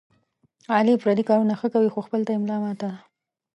[0.75, 2.97] علي پردي کارونه ښه کوي، خو خپل ته یې بیا ملا ماته ده.